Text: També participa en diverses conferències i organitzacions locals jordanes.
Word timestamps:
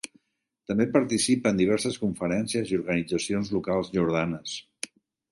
També 0.69 0.85
participa 0.93 1.51
en 1.55 1.59
diverses 1.59 1.99
conferències 2.05 2.71
i 2.73 2.77
organitzacions 2.79 3.51
locals 3.57 3.93
jordanes. 3.99 4.55